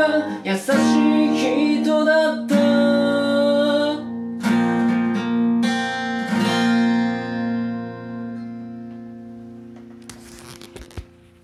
[0.00, 0.89] が優しい